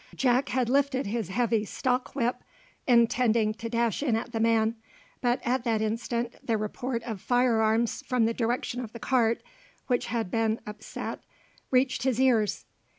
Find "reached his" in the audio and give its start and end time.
11.69-12.19